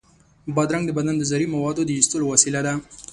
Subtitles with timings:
[0.55, 2.73] بادرنګ د بدن د زهري موادو د ایستلو وسیله ده.